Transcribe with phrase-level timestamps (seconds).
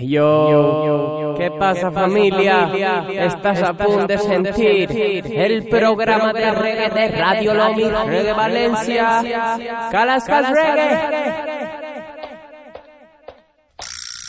[0.00, 2.70] Yo, ¿qué pasa familia?
[3.08, 9.22] Estás a punto de sentir el programa de reggae de Radio Lomi, Reggae Valencia,
[9.92, 11.94] Calascas Reggae.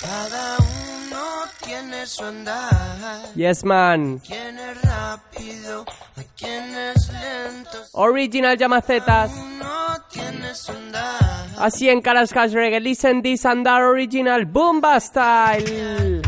[0.01, 1.23] Cada uno
[1.63, 3.33] tiene su andar.
[3.35, 5.81] Yes man, Quien es rápido,
[6.15, 7.77] a quien es lento.
[7.93, 9.31] Original Llamacetas.
[11.57, 16.24] Así en Caras Cash Reggae, listen this and that original boom style.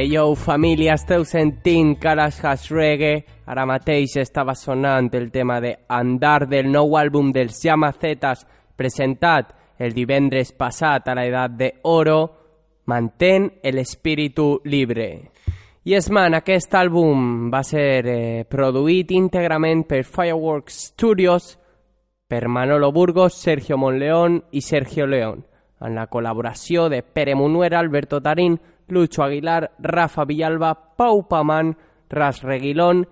[0.00, 3.18] Ei yo, família, esteu sentint Calascas Reggae?
[3.52, 8.46] Ara mateix estava sonant el tema de Andar del nou àlbum dels Llamacetas
[8.80, 12.16] presentat el divendres passat a la edat de oro
[12.88, 15.10] Mantén el espíritu libre.
[15.84, 21.58] Yes man, aquest àlbum va ser eh, produït íntegrament per Fireworks Studios
[22.24, 25.44] per Manolo Burgos, Sergio Monleón i Sergio León,
[25.84, 28.56] en la col·laboració de Pere Munuera, Alberto Tarín,
[28.90, 31.76] Lucho Aguilar, Rafa Villalba, Pau Pamán,
[32.08, 33.06] Ras Reguilón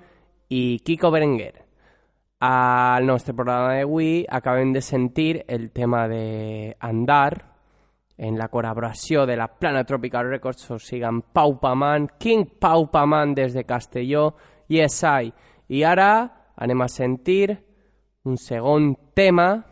[0.49, 1.65] i Kiko Berenguer.
[2.41, 7.49] Al nostre programa d'avui acabem de sentir el tema de Andar,
[8.19, 11.59] en la col·laboració de la Plana Tropical Records, o sigui, Pau
[12.19, 14.35] King Pau Pamán des de Castelló,
[14.69, 15.33] i ESI.
[15.69, 17.57] I ara anem a sentir
[18.25, 19.65] un segon tema,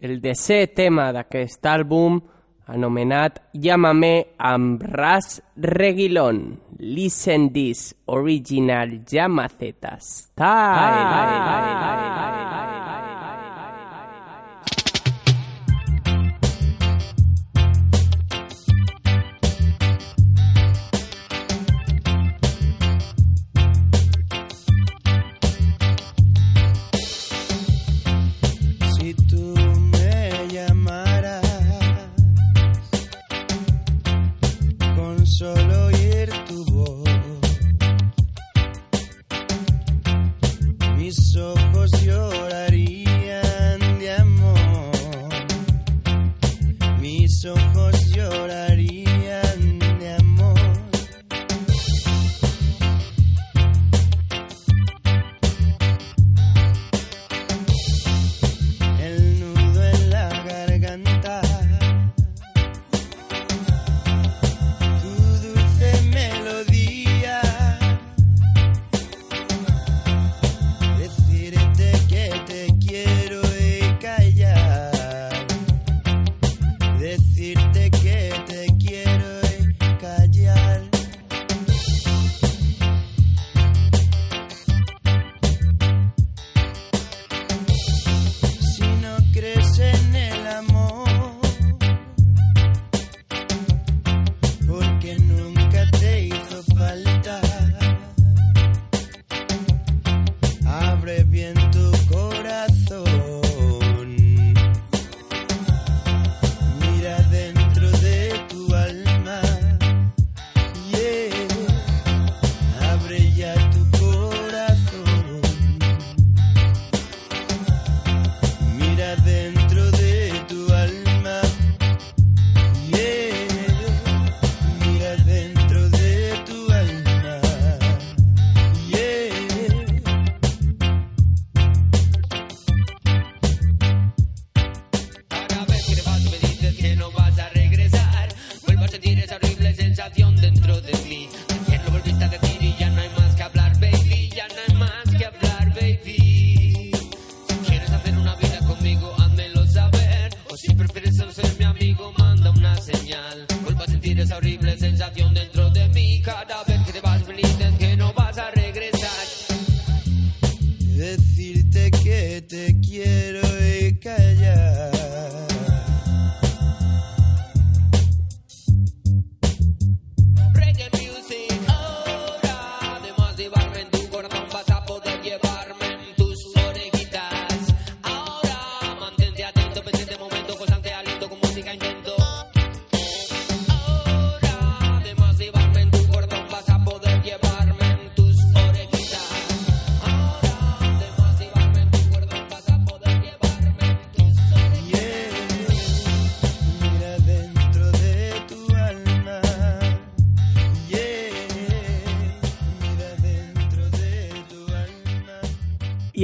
[0.00, 2.20] el desè tema d'aquest àlbum,
[2.66, 6.60] anomenat Llámame amb Ras Reguilón.
[6.78, 10.30] Listen this original Llamacetas.
[10.36, 10.42] Si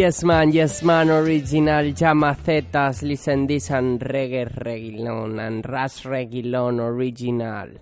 [0.02, 7.80] Yes man, yes man, original Llamacetas, listen this and reggae reguilón, and ras reguilón original.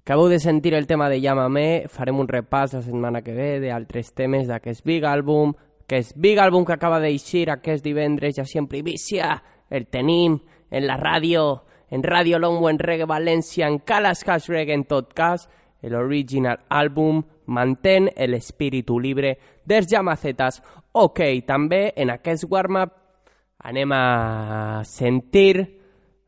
[0.00, 4.10] Acabeu de sentir el tema de Llámame, farem un repàs la setmana que ve d'altres
[4.10, 5.54] temes d'aquest big àlbum,
[5.86, 9.36] aquest big àlbum que acaba d'eixir aquest divendres ja sempre Ibicia,
[9.70, 11.62] el tenim en la ràdio,
[11.94, 15.46] en Ràdio Longo, en Reggae València, en Calas Cash Reggae, en tot cas,
[15.82, 20.62] l'original àlbum mantén l'espíritu libre dels Llamacetas.
[20.92, 22.90] Ok, també en aquest warm-up
[23.64, 25.62] anem a sentir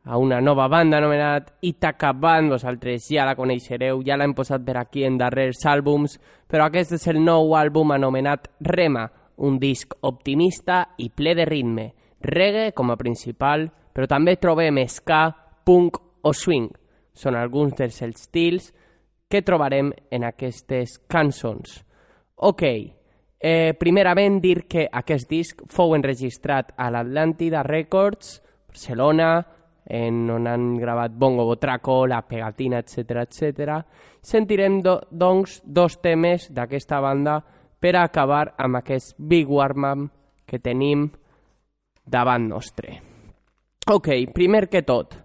[0.04, 4.78] a una nova banda anomenat Itaca Band, vosaltres ja la coneixereu, ja l'hem posat per
[4.80, 6.16] aquí en darrers àlbums,
[6.49, 9.04] però aquest és el nou àlbum anomenat Rema,
[9.44, 11.87] un disc optimista i ple de ritme,
[12.25, 15.28] reggae com a principal, però també trobem ska,
[15.64, 16.71] punk o swing.
[17.12, 18.73] Són alguns dels estils
[19.28, 21.83] que trobarem en aquestes cançons.
[22.37, 22.64] Ok,
[23.44, 28.38] eh, primerament dir que aquest disc fou enregistrat a l'Atlàntida Records,
[28.72, 29.44] Barcelona,
[29.84, 33.76] en on han gravat Bongo Botraco, La Pegatina, etc etc.
[34.24, 37.36] Sentirem, do, doncs, dos temes d'aquesta banda
[37.78, 40.08] per acabar amb aquest big warm-up
[40.48, 41.10] que tenim
[42.00, 42.96] davant nostre.
[43.92, 45.18] Ok, primer que tot,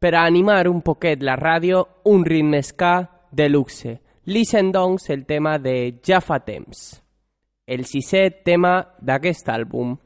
[0.00, 3.98] per a animar un poquet la ràdio, un ritme ska de luxe.
[4.32, 7.02] Listen, doncs, el tema de Ja fa temps.
[7.66, 9.96] El sisè tema d'aquest àlbum.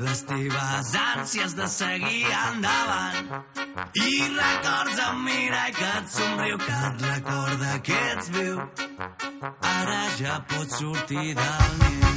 [0.00, 3.30] Les teves ànsies de seguir endavant.
[3.94, 8.60] I records em mira i que et somriu, que et recorda que ets viu.
[9.74, 12.10] Ara ja pots sortir del niu.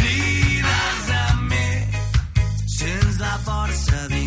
[0.00, 1.70] Crides amb mi,
[2.78, 4.23] sents la força dins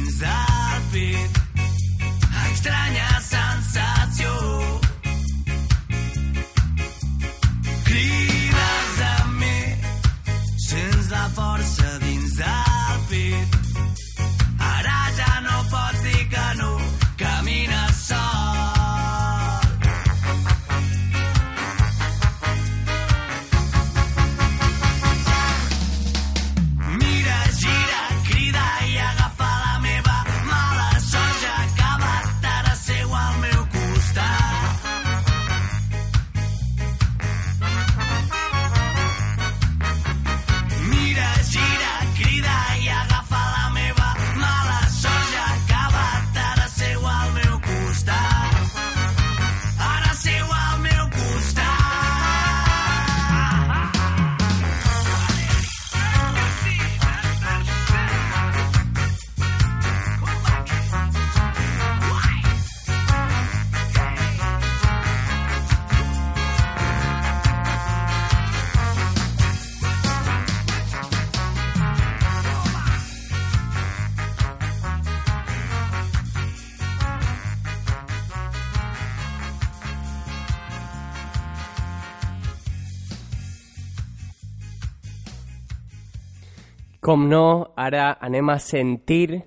[87.08, 89.38] Com no, ara anem a sentir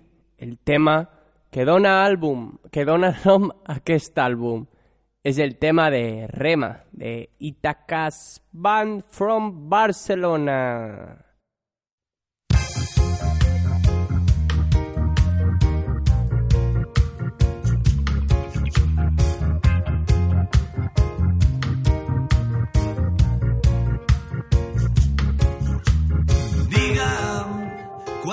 [0.40, 0.95] el tema
[1.52, 4.62] que dona àlbum, que dona nom a aquest àlbum.
[5.21, 10.57] És el tema de Rema, de Itacas Band from Barcelona.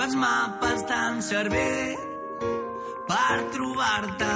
[0.07, 1.99] Quants mapes t'han servit
[3.07, 4.35] per trobar-te.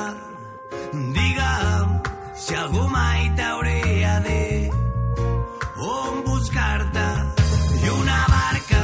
[1.15, 1.89] Digue'm
[2.35, 4.71] si algú mai t'hauria dit
[5.77, 7.07] on buscar-te.
[7.85, 8.83] I una barca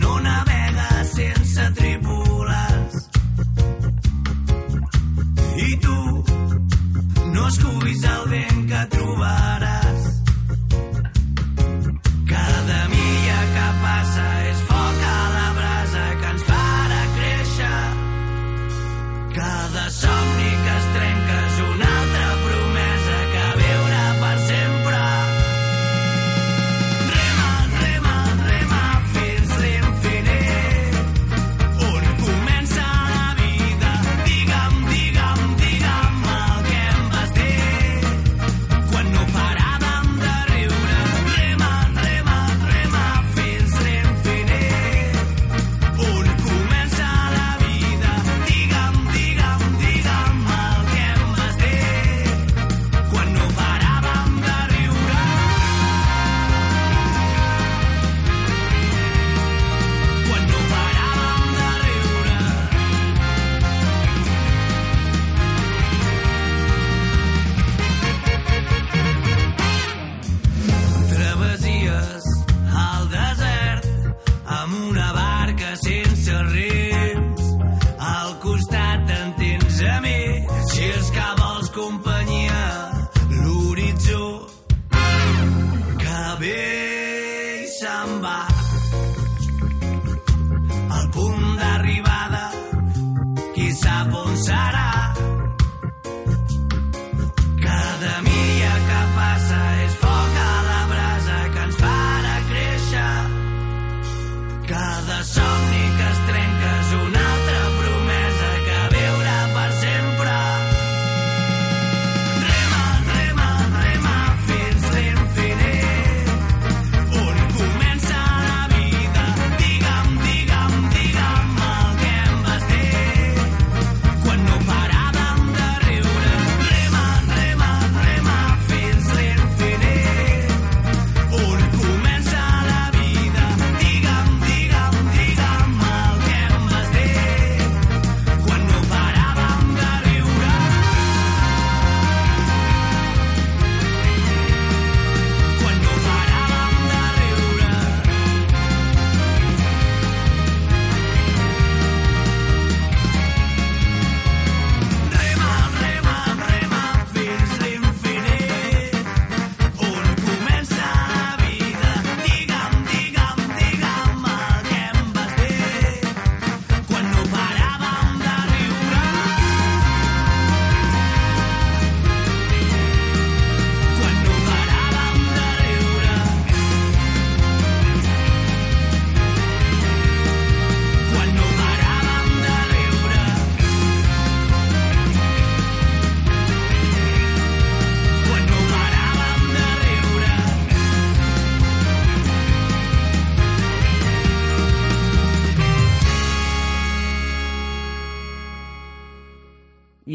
[0.00, 3.08] no navega sense tripulants.
[5.66, 5.98] I tu
[7.34, 9.83] no escuis el vent que trobaràs.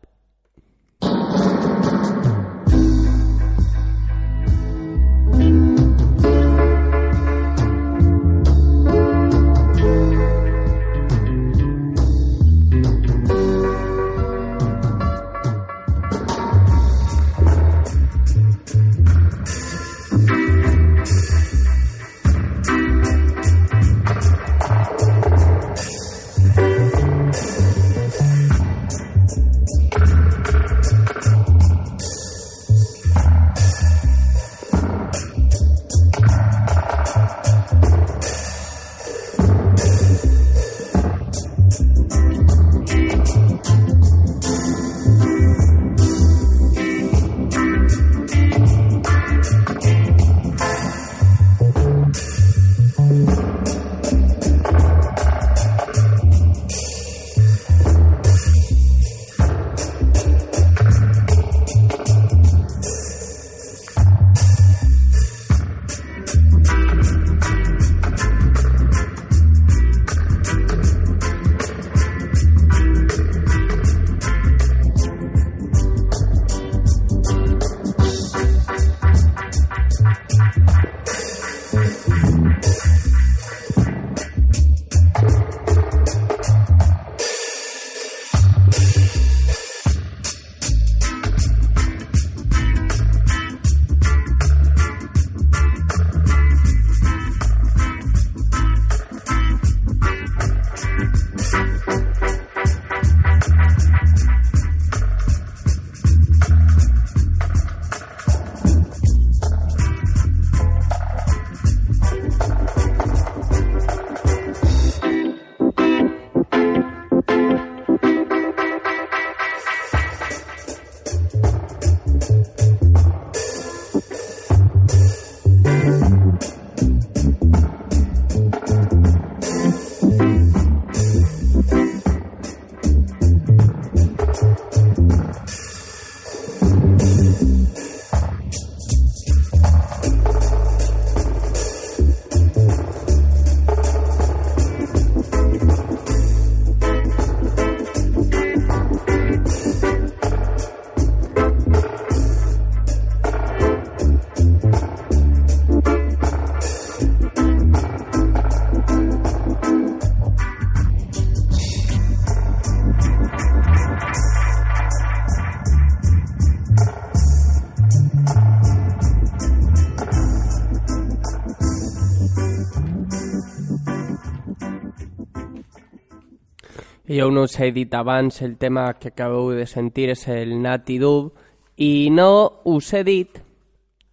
[177.16, 177.24] Dub.
[177.24, 180.98] Jo no us he dit abans, el tema que acabeu de sentir és el Nati
[180.98, 181.32] Dub
[181.76, 183.38] i no us he dit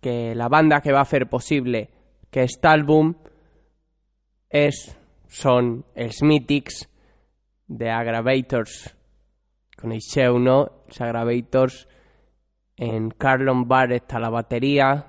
[0.02, 1.90] que la banda que va fer possible
[2.30, 3.14] aquest àlbum
[4.50, 4.96] és,
[5.28, 6.22] són els
[7.68, 8.96] de Aggravators.
[9.76, 10.88] Coneixeu, no?
[10.88, 11.88] Els Aggravators
[12.78, 15.06] en Carlon Barrett a la bateria,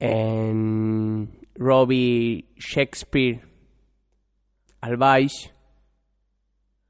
[0.00, 3.40] en Robbie Shakespeare
[4.80, 5.51] al baix,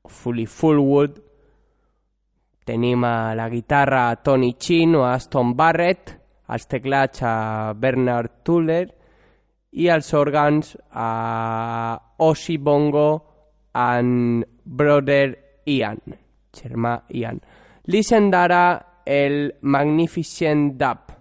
[0.08, 1.20] Fully Fullwood,
[2.64, 8.42] tenim a la guitarra a Tony Chin o a Aston Barrett, als teclats a Bernard
[8.44, 8.86] Tuller
[9.72, 13.08] i als òrgans a Ossie Bongo
[13.72, 16.02] and Brother Ian,
[16.52, 17.40] germà Ian.
[17.86, 18.64] Listen d'ara
[19.06, 21.12] el Magnificent Dub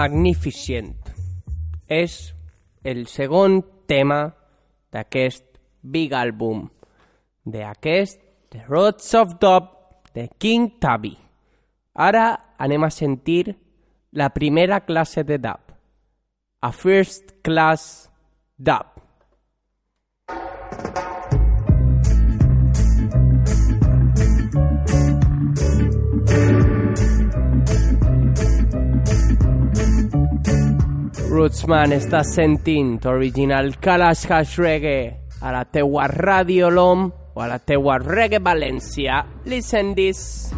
[0.00, 0.94] Magnificent
[1.92, 2.12] és
[2.88, 3.58] el segon
[3.90, 4.30] tema
[4.94, 5.44] d'aquest
[5.82, 6.62] big àlbum,
[7.44, 9.68] d'aquest The Roads of Dub
[10.16, 11.12] de King Tabby.
[11.92, 12.24] Ara
[12.56, 13.58] anem a sentir
[14.16, 15.76] la primera classe de dub,
[16.64, 18.08] a First Class
[18.56, 18.96] Dub.
[31.30, 35.12] Rootsman està sentint original Kalash Hash Reggae
[35.46, 39.20] a la teua Ràdio LOM o a la teua Reggae València.
[39.46, 40.50] Listen this.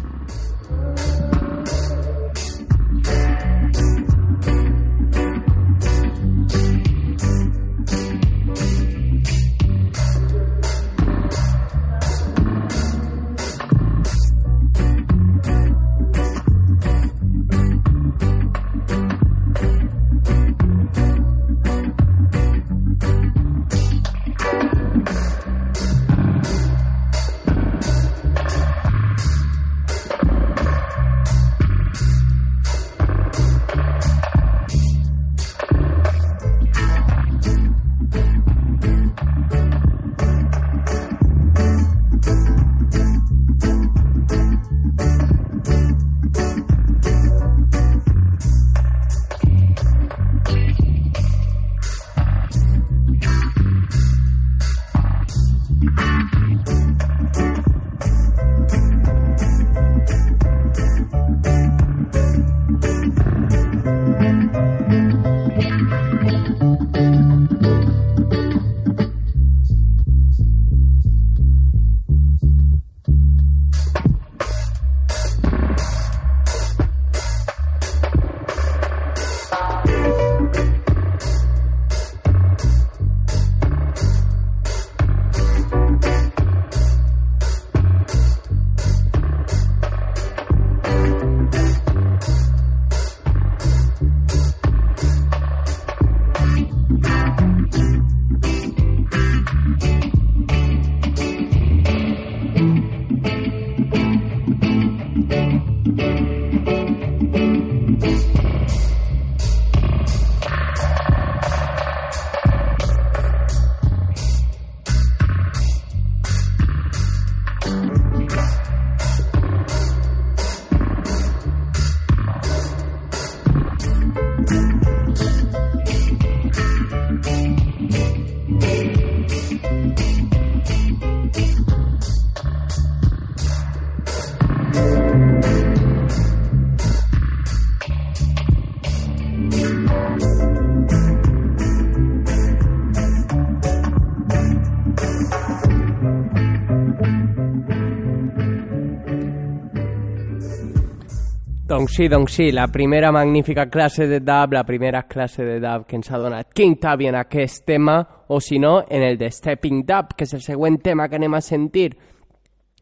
[151.83, 155.83] Doncs sí, doncs sí, la primera magnífica classe de dub, la primera classe de dub
[155.85, 157.97] que ens ha donat King Tabby en aquest tema,
[158.29, 161.35] o si no, en el de Stepping Dub, que és el següent tema que anem
[161.35, 161.89] a sentir.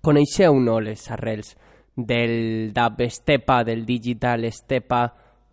[0.05, 1.55] Coneixeu, no, les arrels
[1.97, 5.01] del dub estepa, del digital estepa,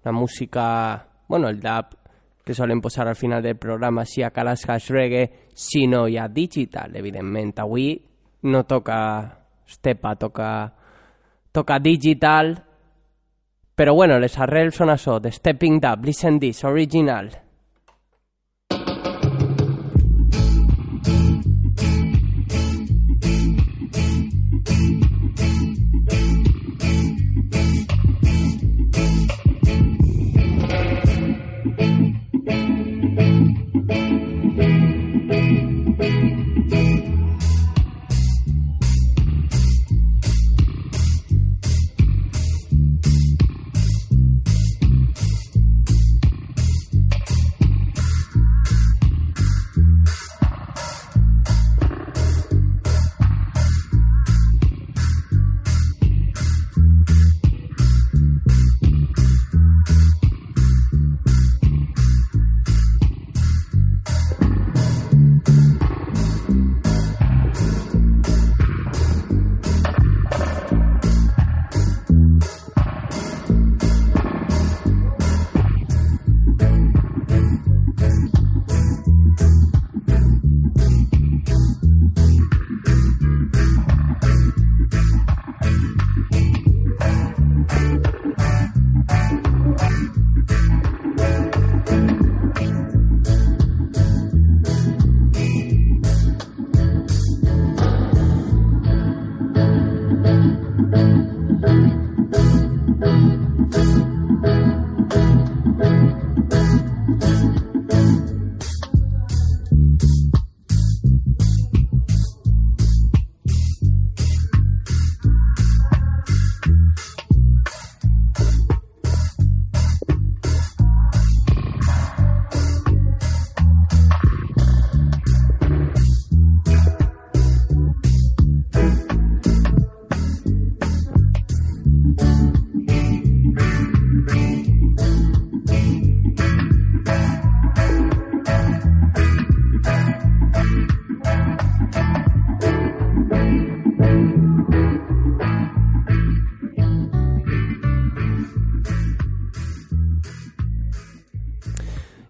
[0.04, 1.08] la música...
[1.26, 1.96] Bueno, el dub
[2.44, 6.18] que solen posar al final del programa, si a Calas Hash Reggae, si no hi
[6.18, 7.56] ha digital, evidentment.
[7.64, 7.94] Avui
[8.42, 9.00] no toca
[9.64, 10.74] estepa, toca,
[11.50, 12.67] toca digital,
[13.78, 17.30] però bueno, les arrels són això, de Stepping Up, Listen This, original.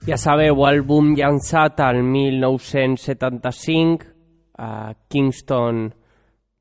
[0.08, 4.06] Ja sabeu, àlbum llançat al 1975
[4.56, 5.92] a Kingston,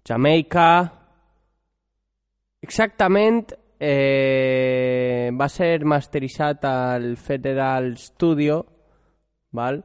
[0.03, 0.91] Jamaica.
[2.59, 8.67] Exactament eh, va ser masteritzat al Federal Studio,
[9.55, 9.79] val?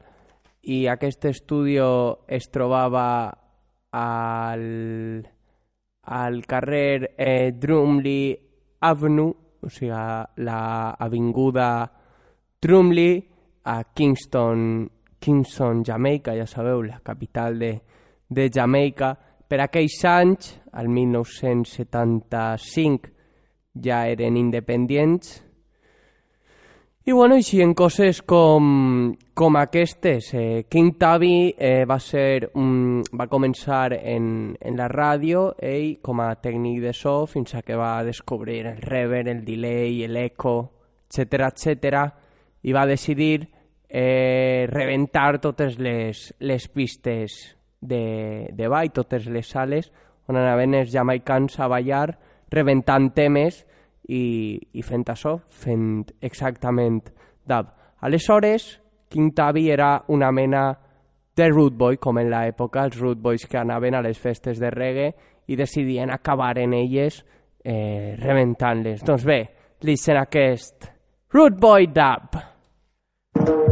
[0.67, 3.31] i aquest estudio es trobava
[3.95, 5.23] al,
[6.03, 8.35] al carrer eh, Drumley
[8.91, 9.31] Avenue,
[9.63, 9.95] o sigui,
[10.43, 11.87] la avinguda
[12.59, 13.31] Drumley
[13.63, 17.81] a Kingston, Kingston, Jamaica, ja sabeu, la capital de,
[18.27, 19.17] de Jamaica.
[19.47, 23.09] Per aquells anys, al 1975,
[23.83, 25.43] ja eren independents.
[27.03, 33.03] I bueno, així en coses com, com aquestes, eh, King Tabby eh, va, ser un,
[33.11, 37.75] va començar en, en la ràdio, ell com a tècnic de so, fins a que
[37.75, 40.71] va descobrir el reverb, el delay, l'eco,
[41.11, 42.23] etc etc
[42.63, 43.47] i va decidir
[43.93, 47.35] eh, rebentar totes les, les pistes
[47.79, 49.91] de, de ball, totes les sales
[50.27, 52.07] on anaven els jamaicans a ballar,
[52.53, 53.59] rebentant temes
[54.07, 57.03] i, i fent això, fent exactament
[57.45, 57.69] dub.
[58.03, 58.79] Aleshores,
[59.11, 60.71] King Tabby era una mena
[61.35, 64.71] de root boy, com en l'època, els root boys que anaven a les festes de
[64.73, 65.11] reggae
[65.47, 67.19] i decidien acabar en elles
[67.63, 69.03] eh, rebentant-les.
[69.03, 69.41] Doncs bé,
[69.83, 70.89] listen aquest
[71.33, 73.62] Root Boy Dub.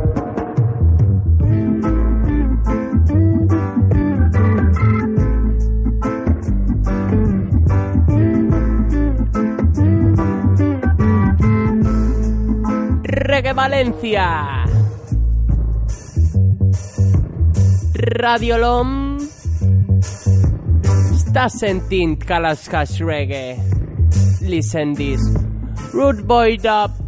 [13.23, 14.65] Reggae Valencia.
[17.93, 19.19] Radio Lom.
[21.13, 23.61] Estàs sentint Hash Reggae.
[24.41, 25.21] Listen this.
[25.93, 27.00] Root Boy Dub.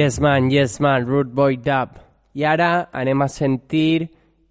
[0.00, 1.98] Yes man, yes man, Root Boy Dub.
[2.32, 4.06] I ara anem a sentir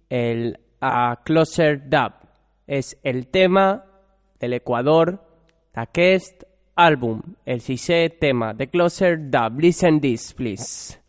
[0.08, 2.20] el a Closer Dub.
[2.68, 3.64] És el tema
[4.38, 5.16] de l'Equador
[5.74, 6.46] d'aquest
[6.78, 7.18] àlbum,
[7.50, 9.58] el sisè tema de Closer Dub.
[9.58, 10.99] Listen this, please.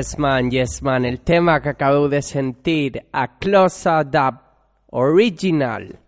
[0.00, 4.38] Yes man, yes man, el tema que acabeu de sentir, a Closer Dub
[4.92, 5.98] Original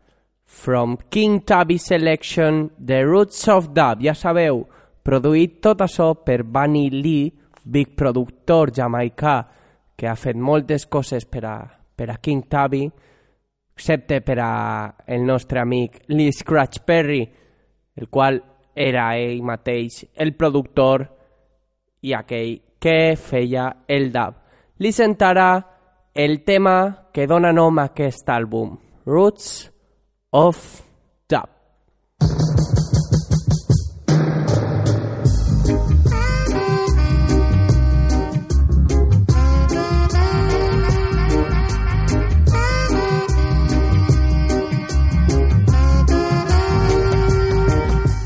[0.47, 4.63] from King Tabby Selection, The Roots of Dub, ja sabeu,
[5.05, 7.29] produït tot això per Bunny Lee,
[7.69, 9.37] big productor jamaicà
[9.93, 12.89] que ha fet moltes coses per a, per a King Tabby,
[13.77, 14.53] excepte per a
[15.05, 17.27] el nostre amic Lee Scratch Perry,
[18.01, 18.41] el qual
[18.73, 21.11] era ell mateix el productor
[22.01, 24.35] i aquell que feia el dub.
[24.83, 25.51] Li sentarà
[26.13, 28.75] el tema que dona nom a aquest àlbum,
[29.07, 29.71] Roots
[30.35, 30.59] of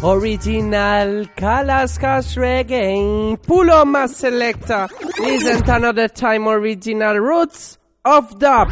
[0.06, 3.36] Original Kalaskas Reggae.
[3.38, 4.86] Puloma Selector.
[5.20, 8.70] Isn't another time original Roots of Dub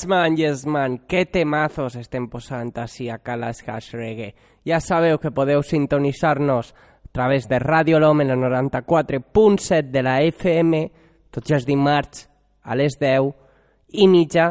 [0.00, 4.30] Yes man, yes man, que temazos estem posant així a Calas Hash Reggae.
[4.64, 10.14] Ja sabeu que podeu sintonitzar-nos a través de Ràdio L'Home en el 94.7 de la
[10.24, 10.80] FM
[11.28, 12.22] tots els dimarts
[12.64, 13.28] a les 10
[14.00, 14.46] i mitja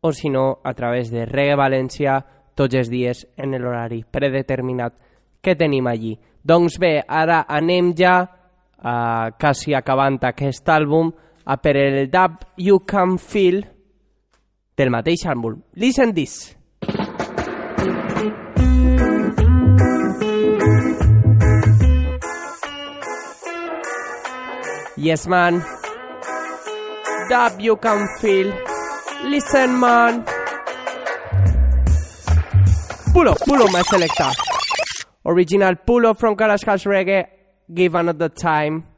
[0.00, 2.14] o si no a través de Reggae València
[2.56, 4.94] tots els dies en l'horari predeterminat
[5.42, 6.14] que tenim allí.
[6.40, 11.12] Doncs bé, ara anem ja, uh, quasi acabant aquest àlbum,
[11.44, 13.60] a per el Dub You Can Feel
[14.80, 15.60] del mateix àlbum.
[15.76, 16.56] Listen this.
[24.96, 25.62] Yes, man.
[27.30, 28.52] Dub you can feel.
[29.24, 30.24] Listen, man.
[33.14, 34.30] Pulo, Pulo my selector.
[35.24, 37.26] Original Pulo from Kalash Reggae.
[37.72, 38.89] Give another time.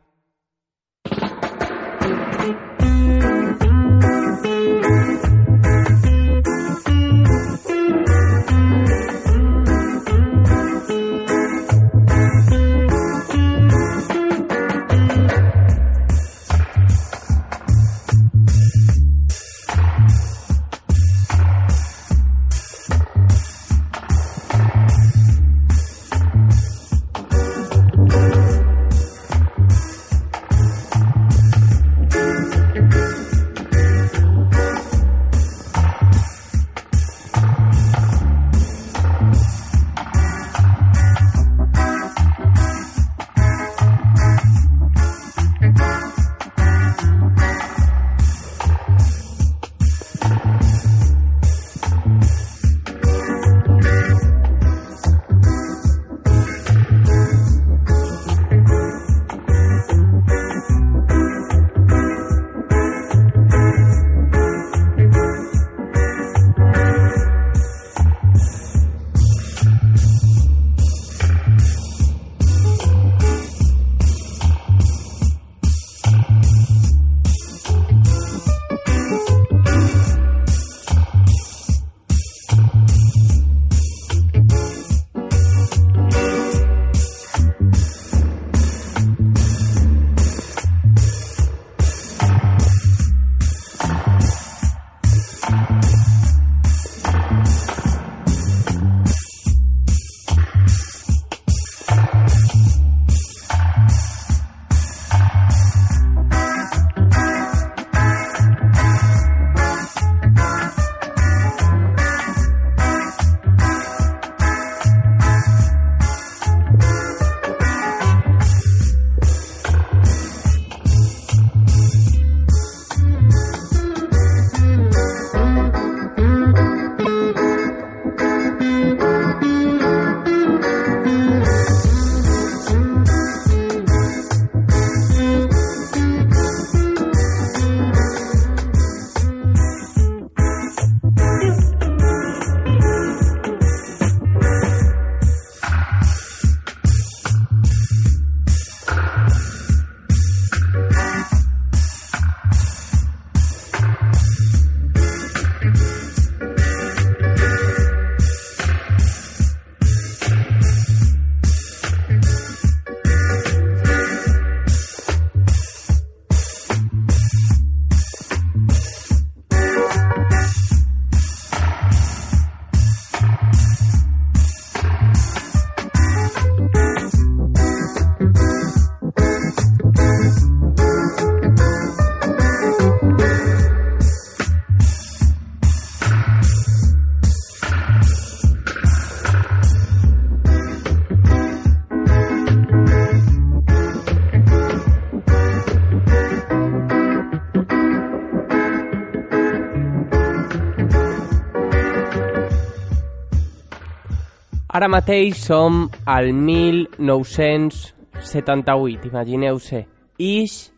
[204.72, 209.84] Ara mateix som al 1978, imagineu-se.
[210.16, 210.72] Ix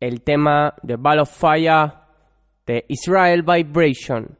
[0.00, 1.99] el tema de Ball of Fire
[2.70, 4.38] de Israel Vibration.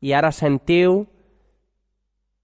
[0.00, 1.04] I ara sentiu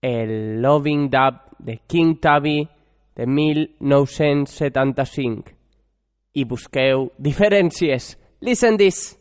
[0.05, 2.69] el Loving Dub de King Tabby
[3.17, 5.57] de 1975.
[6.35, 8.19] I busqueu diferències.
[8.45, 9.18] Listen this.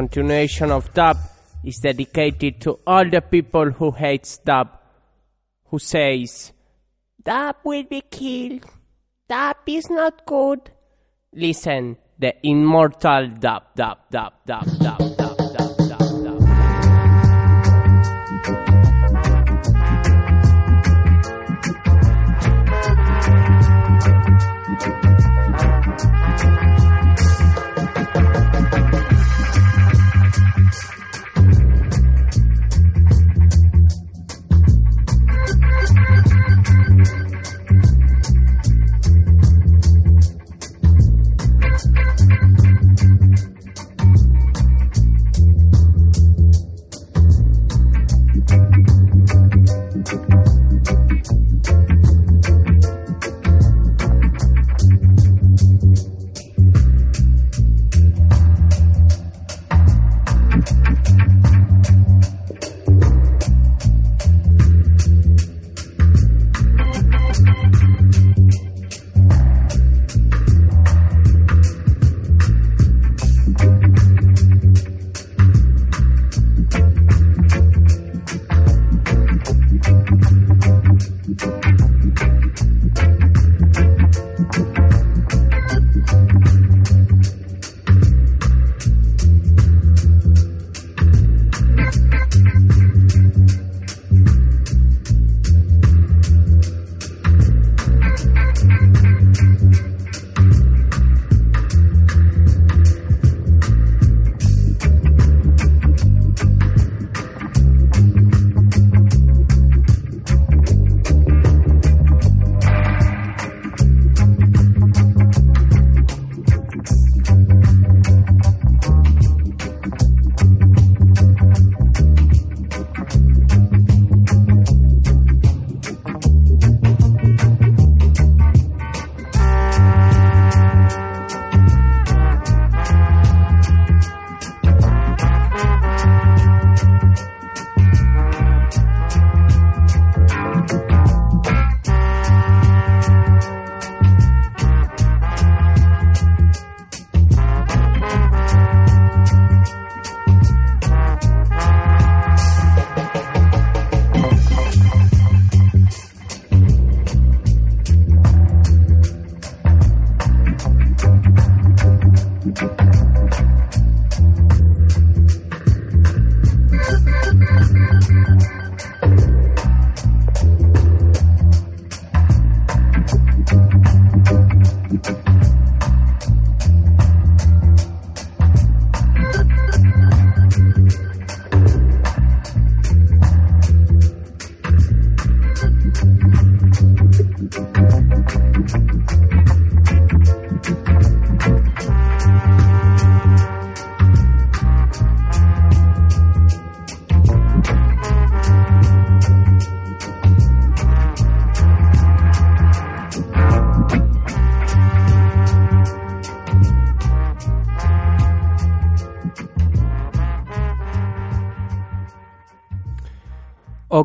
[0.00, 1.18] continuation of dub
[1.62, 4.68] is dedicated to all the people who hates dub,
[5.66, 6.52] who says,
[7.22, 8.64] Dub will be killed.
[9.28, 10.70] Dub is not good.
[11.34, 15.29] Listen, the immortal dub, dub, dub, dub, dub, dub.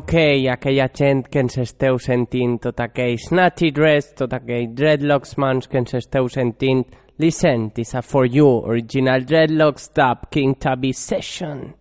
[0.06, 5.66] Ok, aquella gent que ens esteu sentint, tot aquell snatchy dress, tot aquell dreadlocks mans
[5.66, 6.84] que ens esteu sentint,
[7.18, 11.74] listen, this is for you, original dreadlocks dub, King Tubby session.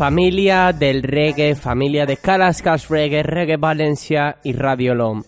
[0.00, 5.18] Família del reggae, família de Calascas Reggae, Reggae València i Radio LOM.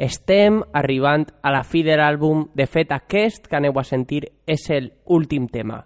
[0.00, 2.46] Estem arribant a la fi de l'àlbum.
[2.56, 5.82] De fet, aquest que aneu a sentir és el últim tema,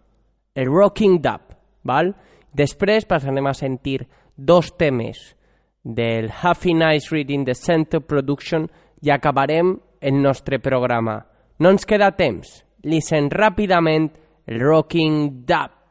[0.55, 1.51] el Rocking Dub,
[1.83, 2.15] val?
[2.55, 4.05] Després passarem a sentir
[4.37, 5.19] dos temes
[5.83, 8.71] del Happy Nice Reading de Center Production
[9.03, 11.19] i acabarem el nostre programa.
[11.59, 12.61] No ens queda temps.
[12.87, 14.13] Listen ràpidament
[14.47, 15.82] el Rocking Dub.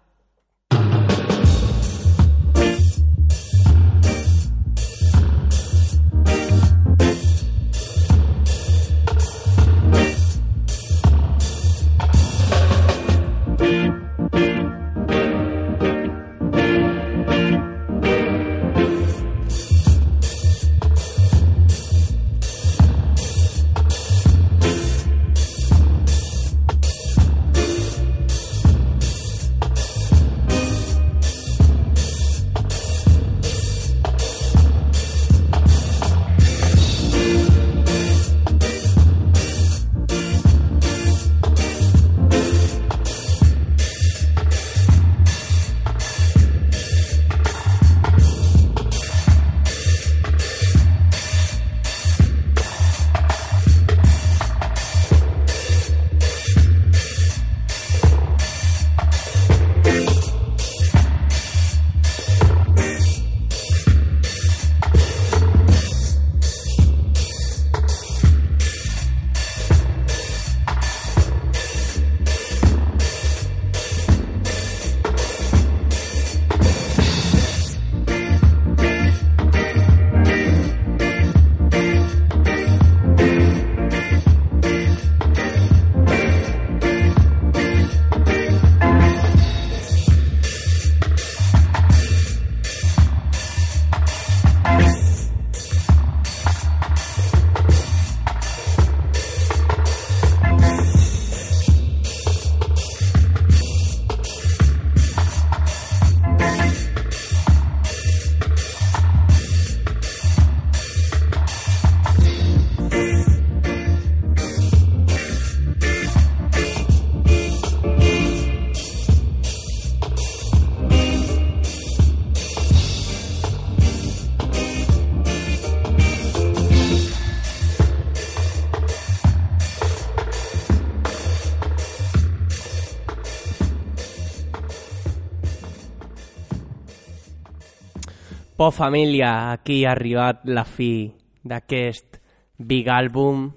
[138.61, 141.09] Por família, aquí ha arribat la fi
[141.49, 142.19] d'aquest
[142.61, 143.47] big àlbum,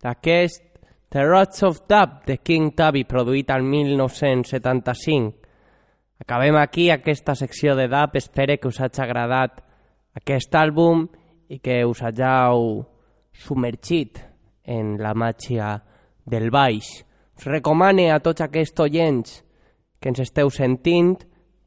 [0.00, 0.62] d'aquest
[1.12, 5.34] The Rods of Dub de King Tubby, produït al 1975.
[6.24, 9.60] Acabem aquí aquesta secció de dub, espero que us hagi agradat
[10.16, 11.04] aquest àlbum
[11.52, 12.80] i que us hagueu
[13.36, 14.22] submergit
[14.64, 15.74] en la màgia
[16.24, 17.04] del baix.
[17.36, 19.36] Us recomane a tots aquests oients
[20.00, 21.12] que ens esteu sentint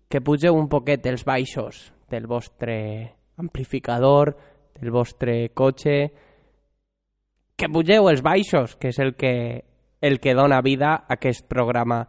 [0.10, 2.78] que pugeu un poquet els baixos del vostre
[3.38, 4.36] amplificador,
[4.80, 5.96] del vostre cotxe,
[7.60, 9.64] que pugeu els baixos, que és el que,
[10.02, 12.06] el que dona vida a aquest programa.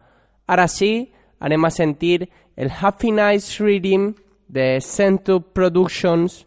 [0.46, 4.14] Ara sí, anem a sentir el Happy Nice Reading
[4.46, 6.44] de Centu Productions,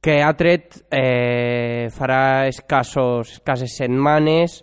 [0.00, 4.62] que ha tret eh, farà escassos, escasses setmanes,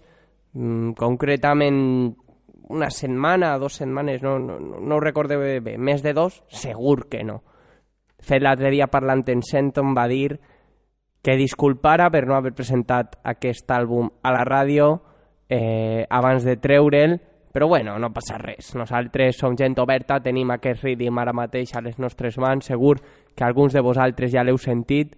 [0.53, 1.81] mm, concretament
[2.69, 7.23] una setmana, dos setmanes, no, no, no, ho recordo bé, més de dos, segur que
[7.23, 7.43] no.
[8.25, 10.33] Fet, l'altre dia parlant en Senton va dir
[11.25, 14.91] que disculpara per no haver presentat aquest àlbum a la ràdio
[15.49, 17.15] eh, abans de treure'l,
[17.55, 18.73] però bueno, no passa res.
[18.75, 22.97] Nosaltres som gent oberta, tenim aquest ritme ara mateix a les nostres mans, segur
[23.33, 25.15] que alguns de vosaltres ja l'heu sentit,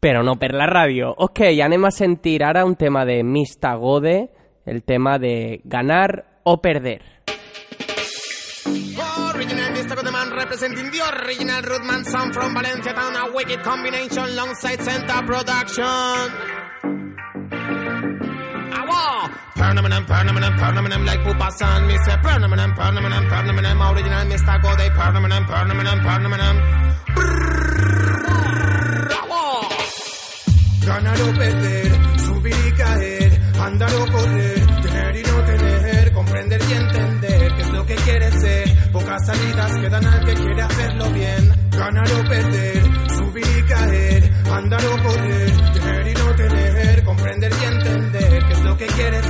[0.00, 1.10] però no per la ràdio.
[1.26, 4.30] Ok, anem a sentir ara un tema de Mista Gode,
[4.64, 7.00] el tema de ganar o perder.
[10.40, 13.14] Representing the original Rootman sound from Valencia town.
[13.14, 16.24] A wicked combination alongside Center Production.
[18.80, 19.04] Awa!
[19.60, 21.86] Pernamen, pernamen, pernamen like Pupa San.
[21.88, 23.66] Me say pernamen, pernamen, pernamen.
[23.92, 24.56] Original Mr.
[24.62, 24.86] Gode.
[24.98, 26.40] Pernamen, pernamen, pernamen.
[29.20, 29.44] Awa!
[30.86, 31.92] Ganar o perder,
[32.24, 34.59] subir y caer, andar o correr,
[39.10, 41.52] Pocas salidas quedan al que quiere hacerlo bien.
[41.72, 48.76] Ganar o perder, subir y caer, andar o correr, tener y no tener, comprender y
[48.76, 49.29] que quiere ser.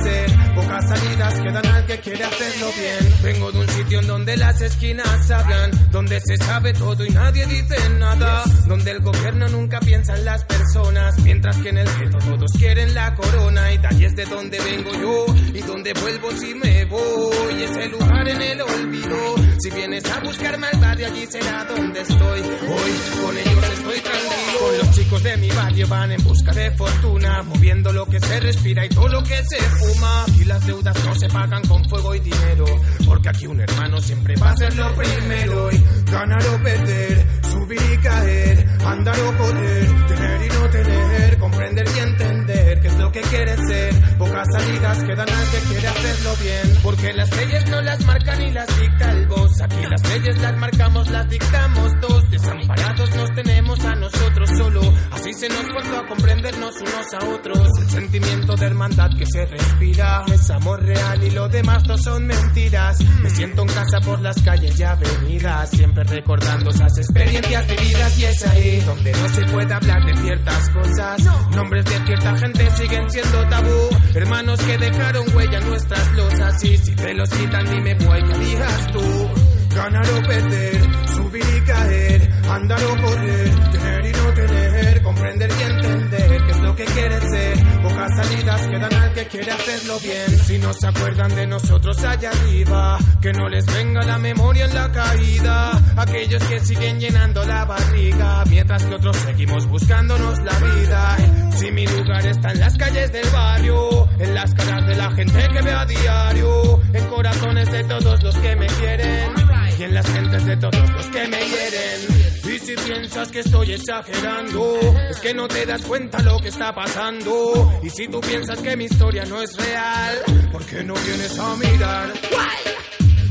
[0.95, 3.13] salidas quedan al que quiere hacerlo bien.
[3.23, 7.45] Vengo de un sitio en donde las esquinas hablan, donde se sabe todo y nadie
[7.45, 12.17] dice nada, donde el gobierno nunca piensa en las personas, mientras que en el gueto
[12.19, 16.31] todos quieren la corona y de ahí es de donde vengo yo y donde vuelvo
[16.31, 19.35] si me voy, ese lugar en el olvido.
[19.59, 22.41] Si vienes a buscarme al barrio allí será donde estoy.
[22.41, 24.59] Hoy con ellos estoy tranquilo.
[24.59, 28.39] Con los chicos de mi barrio van en busca de fortuna, moviendo lo que se
[28.39, 30.25] respira y todo lo que se fuma.
[30.39, 32.65] Y las no se pagan con fuego y dinero,
[33.05, 35.71] porque aquí un hermano siempre va a ser lo primero.
[35.71, 41.85] Y ganar o perder, subir y caer, andar o correr, tener y no tener, comprender
[41.95, 44.17] y entender qué es lo que quieres ser.
[44.17, 48.51] Pocas salidas quedan al que quiere hacerlo bien, porque las leyes no las marcan y
[48.51, 49.61] las dicta el boss.
[49.61, 52.31] Aquí las leyes las marcamos, las dictamos dos.
[52.31, 54.81] Desamparados nos tenemos a nosotros solo.
[55.11, 57.69] Así se nos forzó a comprendernos unos a otros.
[57.79, 62.25] El sentimiento de hermandad que se respira es amor real y lo demás no son
[62.27, 62.97] mentiras.
[63.21, 68.19] Me siento en casa por las calles y avenidas, siempre recordando esas experiencias vividas.
[68.19, 71.23] Y es ahí donde no se puede hablar de ciertas cosas.
[71.55, 73.89] Nombres de cierta gente siguen siendo tabú.
[74.13, 76.63] Hermanos que dejaron huella en nuestras losas.
[76.63, 79.29] Y si te los quitan, dime cuál que elijas tú.
[79.75, 80.81] Ganar o perder,
[81.15, 86.59] subir y caer, andar o correr, tener y no tener, comprender y entender qué es
[86.59, 87.60] lo que quieres ser.
[87.91, 90.39] Pocas salidas quedan al que quiere hacerlo bien.
[90.45, 94.73] Si no se acuerdan de nosotros allá arriba, que no les venga la memoria en
[94.73, 95.71] la caída.
[95.97, 101.17] Aquellos que siguen llenando la barriga, mientras que otros seguimos buscándonos la vida.
[101.57, 105.47] Si mi lugar está en las calles del barrio, en las caras de la gente
[105.53, 109.31] que ve a diario, en corazones de todos los que me quieren
[109.77, 112.20] y en las gentes de todos los que me hieren.
[112.63, 117.79] Si piensas que estoy exagerando, es que no te das cuenta lo que está pasando.
[117.81, 121.55] Y si tú piensas que mi historia no es real, ¿por qué no vienes a
[121.55, 122.13] mirar?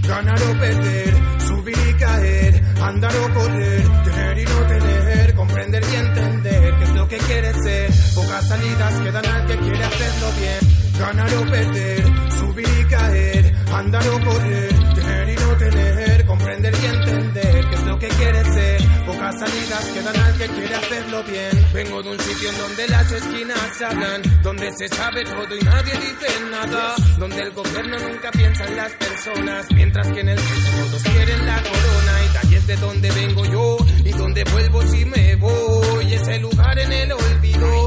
[0.03, 1.15] Ganar o perder,
[1.47, 6.91] subir y caer, andar o correr, tener y no tener, comprender y entender qué es
[6.91, 7.91] lo que quieres ser.
[8.17, 10.99] Pocas salidas quedan al que quiere hacerlo bien.
[10.99, 16.87] Ganar o perder, subir y caer, andar o correr, tener y no tener, comprender y
[16.87, 18.80] entender qué es lo que quieres ser.
[19.11, 21.67] Pocas salidas quedan al que quiere hacerlo bien.
[21.75, 25.93] Vengo de un sitio en donde las esquinas hablan, donde se sabe todo y nadie
[25.95, 30.87] dice nada, donde el gobierno nunca piensa en las personas, mientras que en el centro
[30.87, 34.83] todos quieren la corona y de ahí es de donde vengo yo y donde vuelvo
[34.83, 36.15] si me voy.
[36.15, 37.87] Ese lugar en el olvido.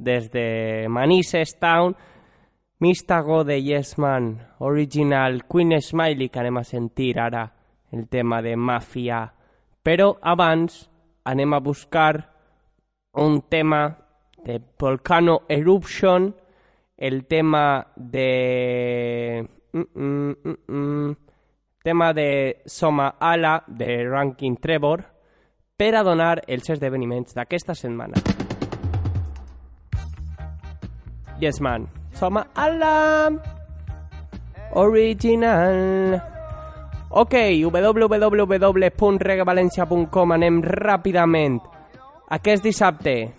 [0.00, 1.94] des de Manises Town,
[2.80, 7.44] Mista Gode, Yes Man, Original Queen Smiley, que anem a sentir ara
[7.92, 9.26] el tema de Mafia.
[9.84, 10.86] Però abans
[11.28, 12.14] anem a buscar
[13.20, 13.82] un tema
[14.44, 16.34] de Volcano Eruption,
[16.96, 19.46] el tema de...
[19.72, 21.16] mm, mm, mm, mm,
[21.82, 25.04] tema de Soma Ala, de Ranking Trevor,
[25.76, 28.39] per a donar els esdeveniments d'aquesta setmana.
[31.40, 31.88] Yes, man.
[32.12, 33.30] Soma Ala!
[34.74, 36.22] Original!
[37.10, 37.34] Ok,
[37.64, 41.58] www.regavalencia.com anem ràpidament.
[42.30, 43.34] Aquest dissabte,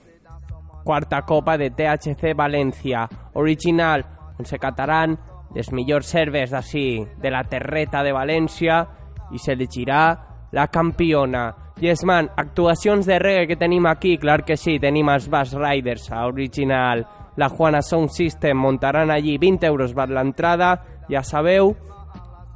[0.84, 3.08] quarta copa de THC València,
[3.40, 4.04] original,
[4.36, 5.16] on se cataran
[5.56, 8.84] les millors serves d'ací, de la terreta de València,
[9.32, 10.04] i s'elegirà
[10.52, 11.56] la campiona.
[11.80, 16.12] Yes, man, actuacions de reggae que tenim aquí, clar que sí, tenim els Bass Riders,
[16.12, 17.06] a original,
[17.42, 20.76] la Juana Sound System, muntaran allí 20 euros per l'entrada,
[21.10, 21.74] ja sabeu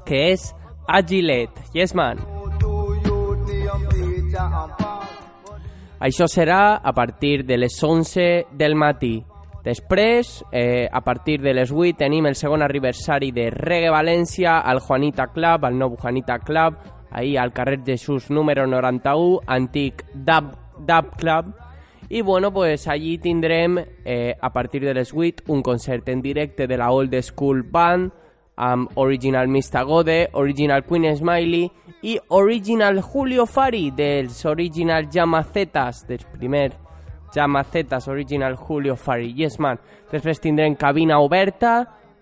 [0.05, 0.51] que és
[0.85, 1.49] a Gilet.
[1.73, 2.21] Yes, man.
[6.05, 9.23] Això serà a partir de les 11 del matí.
[9.65, 14.79] Després, eh, a partir de les 8, tenim el segon aniversari de Reggae València al
[14.85, 16.77] Juanita Club, al nou Juanita Club,
[17.09, 21.64] ahí al carrer Jesús número 91, antic Dub, Dub Club.
[22.15, 26.65] I bueno, pues allí tindrem eh, a partir de les 8 un concert en directe
[26.65, 28.13] de la Old School Band
[28.55, 31.69] amb Original Mista Gode, Original Queen Smiley
[32.03, 36.71] i Original Julio Fari dels Original Llamacetas, dels primer
[37.35, 39.33] Llamacetas Original Julio Fari.
[39.35, 39.81] Yes, man.
[40.07, 41.73] Després tindrem cabina oberta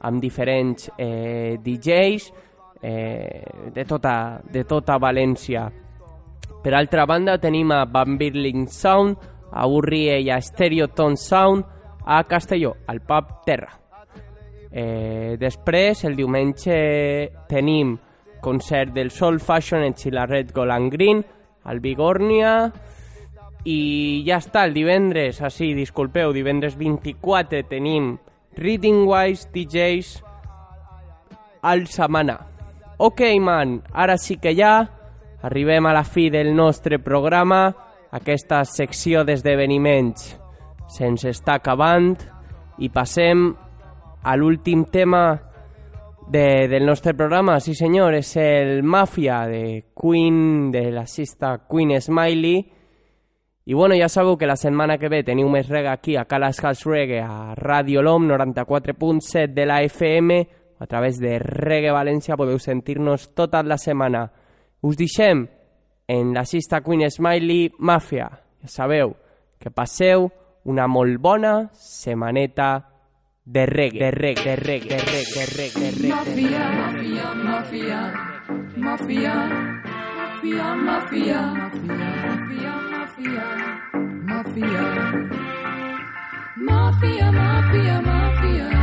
[0.01, 2.31] amb diferents eh, DJs
[2.81, 3.45] eh,
[3.75, 5.67] de, tota, de tota València.
[6.63, 11.65] Per altra banda, tenim a Van Birling Sound, a Urrie i a Stereoton Sound
[12.05, 13.69] a Castelló, al pub Terra.
[14.71, 16.75] Eh, després, el diumenge,
[17.47, 17.93] tenim
[18.41, 21.23] concert del Soul Fashion en Xilarret Golan Green,
[21.63, 22.71] al Bigornia,
[23.63, 28.17] i ja està, el divendres, ah sí, disculpeu, divendres 24 tenim
[28.57, 30.17] Reading Wise DJs
[31.63, 32.35] al Samana.
[32.97, 34.75] Ok, man, ara sí que ja
[35.43, 37.73] arribem a la fi del nostre programa.
[38.14, 40.35] Aquesta secció d'esdeveniments
[40.94, 42.11] se'ns està acabant
[42.77, 43.48] i passem
[44.23, 45.23] a l'últim tema
[46.30, 47.60] de, del nostre programa.
[47.60, 52.61] Sí, senyor, és el Mafia de Queen, de la sista Queen Smiley.
[53.65, 56.60] I bueno, ja sabeu que la setmana que ve teniu més reggae aquí a Calas
[56.61, 60.40] House Reggae a Radio LOM 94.7 de la FM
[60.84, 64.27] a través de Reggae València podeu sentir-nos tota la setmana.
[64.84, 65.48] Us deixem
[66.07, 68.30] en la sista Queen Smiley Mafia.
[68.61, 69.15] Ja sabeu
[69.59, 70.30] que passeu
[70.63, 72.89] una molt bona setmaneta
[73.45, 76.15] de reggae, de reggae, de reggae, de reggae, de reggae, de reggae.
[76.15, 77.99] Mafia, mafia, mafia,
[78.77, 79.35] mafia,
[80.13, 83.45] mafia, mafia, mafia, mafia,
[84.23, 84.81] mafia,
[86.55, 88.82] mafia, mafia, mafia,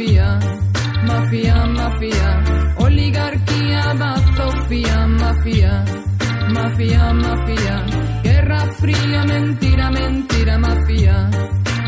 [0.00, 0.38] mafia,
[1.06, 2.44] mafia, mafia,
[2.78, 5.84] oligarquía, bazofia, mafia,
[6.54, 7.84] mafia, mafia,
[8.22, 11.30] guerra fría, mentira, mentira, mafia,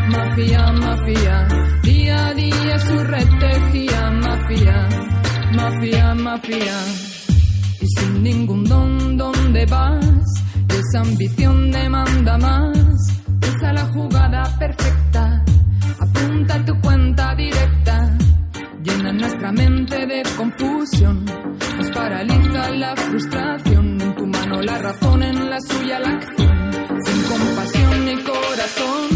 [0.09, 1.47] mafia, mafia,
[1.81, 4.89] día a día su retejía, mafia,
[5.55, 6.77] mafia, mafia,
[7.81, 10.05] y sin ningún don, ¿dónde vas?
[10.69, 12.77] Esa ambición demanda más,
[13.41, 15.43] esa la jugada perfecta,
[15.99, 17.82] apunta tu cuenta directa,
[19.17, 21.25] nuestra mente de confusión,
[21.77, 26.71] nos paraliza la frustración, en tu mano la razón, en la suya la acción,
[27.05, 29.09] sin compasión ni corazón.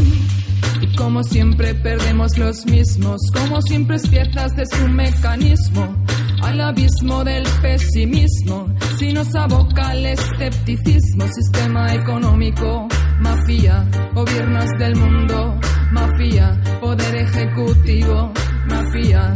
[0.81, 5.95] Y como siempre perdemos los mismos, como siempre es piezas de su mecanismo,
[6.41, 8.67] al abismo del pesimismo,
[8.97, 12.87] si nos aboca el escepticismo, sistema económico,
[13.19, 15.59] mafia, gobiernos del mundo,
[15.91, 18.31] mafia, poder ejecutivo,
[18.67, 19.35] mafia,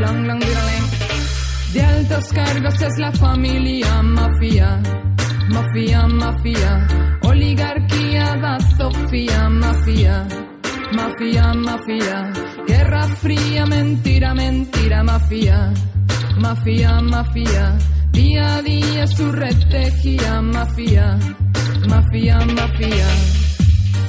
[0.00, 0.86] lang, diraleng.
[1.72, 4.80] De altos cargos es la familia, mafia,
[5.50, 6.86] mafia, mafia,
[7.22, 10.26] oligarquía, bazofia, mafia,
[10.92, 12.32] mafia, mafia,
[12.66, 15.72] guerra fría, mentira, mentira, mafia,
[16.38, 17.78] mafia, mafia,
[18.12, 21.18] día a día su retejía, mafia,
[21.86, 23.08] mafia, mafia.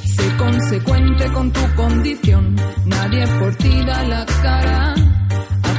[0.05, 2.55] Sé consecuente con tu condición,
[2.85, 5.08] nadie por ti da la cara.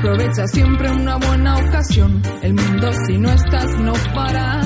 [0.01, 4.63] Aprovecha siempre una buena ocasión, el mundo si no estás no para.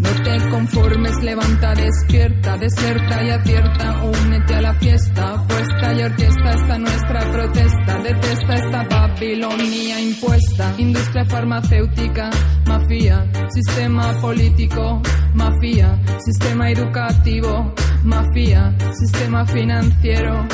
[0.00, 6.50] No te conformes, levanta, despierta, deserta y acierta, únete a la fiesta, puesta y orquesta.
[6.50, 12.30] Está nuestra protesta, detesta esta Babilonia impuesta, industria farmacéutica,
[12.66, 15.00] mafia, sistema político,
[15.34, 17.72] mafia, sistema educativo,
[18.02, 20.48] mafia, sistema financiero,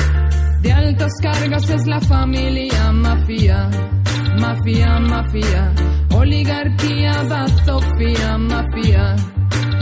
[0.61, 3.69] de altos cargos es la familia, mafia,
[4.39, 5.73] mafia, mafia,
[6.13, 9.15] oligarquía, bazofia, mafia,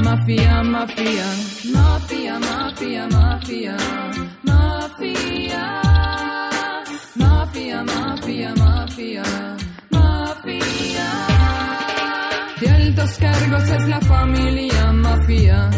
[0.03, 1.26] mafia, mafia,
[1.73, 3.77] mafia, mafia, mafia,
[4.43, 5.81] mafia,
[7.15, 9.23] mafia, mafia, mafia,
[9.91, 11.10] mafia.
[12.61, 15.69] De altos cargos es la familia, mafia,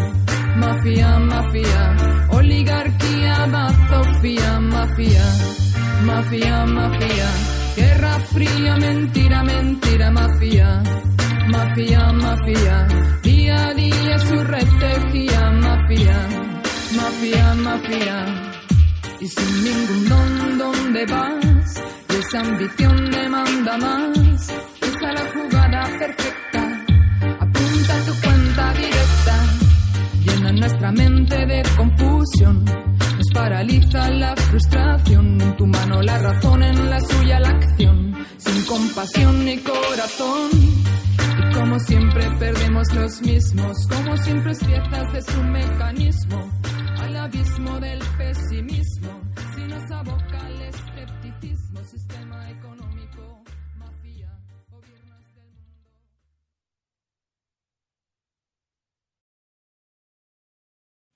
[0.57, 5.26] mafia, mafia, oligarquía, bazofia, mafia,
[6.09, 7.27] mafia, mafia,
[7.76, 10.68] guerra fría, mentira, mentira, mafia,
[11.55, 12.76] mafia, mafia,
[13.23, 16.18] día a día su retejía, mafia,
[16.99, 18.15] mafia, mafia,
[19.19, 21.72] y sin ningún don, ¿dónde vas?
[22.11, 24.49] Y esa ambición demanda más,
[24.89, 26.51] esa la jugada perfecta,
[30.60, 32.65] nuestra mente de confusión.
[32.65, 38.65] Nos paraliza la frustración, en tu mano la razón, en la suya la acción, sin
[38.65, 40.49] compasión ni corazón.
[40.53, 46.52] Y como siempre perdemos los mismos, como siempre es piezas de su mecanismo,
[46.99, 49.22] al abismo del pesimismo,
[49.56, 49.91] si nos